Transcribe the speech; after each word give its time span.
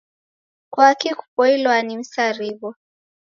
Kwaki 0.73 1.09
kupoilwa 1.15 1.81
ni 1.81 1.97
misarigho 1.97 2.75